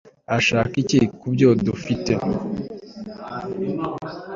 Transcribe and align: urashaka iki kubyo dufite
urashaka 0.27 0.73
iki 0.83 0.99
kubyo 1.19 1.49
dufite 1.65 2.13